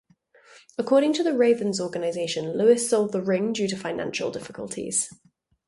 [0.79, 5.13] According to the Ravens organization, Lewis sold the ring due to financial difficulties.